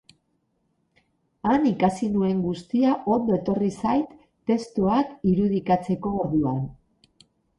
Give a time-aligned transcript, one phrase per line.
[1.49, 4.15] Han ikasi nuen guztia ondo etorri zait
[4.51, 6.65] testoak irudikatzeko orduan.